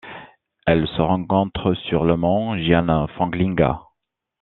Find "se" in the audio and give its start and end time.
0.87-0.99